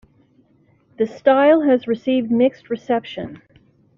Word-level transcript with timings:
The 0.97 1.05
style 1.05 1.61
has 1.61 1.85
received 1.85 2.31
mixed 2.31 2.71
reception. 2.71 3.43